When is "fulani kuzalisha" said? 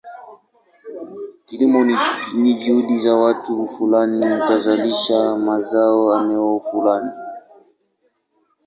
3.67-5.35